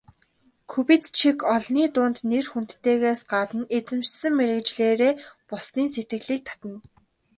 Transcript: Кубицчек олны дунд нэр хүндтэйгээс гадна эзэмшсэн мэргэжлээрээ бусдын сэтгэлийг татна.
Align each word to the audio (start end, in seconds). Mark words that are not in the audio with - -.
Кубицчек 0.71 1.37
олны 1.55 1.85
дунд 1.95 2.17
нэр 2.29 2.45
хүндтэйгээс 2.51 3.21
гадна 3.31 3.63
эзэмшсэн 3.77 4.33
мэргэжлээрээ 4.37 5.13
бусдын 5.49 5.87
сэтгэлийг 5.93 6.41
татна. 6.49 6.75